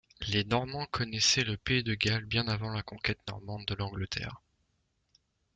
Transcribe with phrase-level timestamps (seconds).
[0.29, 4.41] Les Normands connaissaient le Pays de Galles bien avant la conquête normande de l’Angleterre.